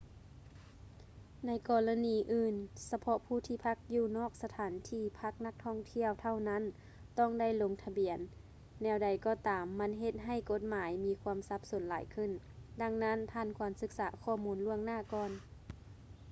[1.45, 2.55] ໃນກໍລະນີອື່ນ
[2.91, 6.63] ສະເພາະຜູ້ທີ່ພັກຢູ່ນອກສະຖານທີ່ພັກນັກທ່ອງທ່ຽວເທົ່ານັ້ນ
[7.19, 8.17] ຕ້ອງໄດ້ລົງທະບຽນ
[8.81, 12.31] ແນວໃດກໍຕາມມັນເຮັດໃຫ້ກົດໝາຍມີຄວາມສັບສົນຫຼາຍຂຶ້ນ
[12.81, 15.31] ດັ່ງນັ້ນທ່ານຄວນສຶກສາຂໍ້ມູນລ່ວງໜ້າກ່ອນ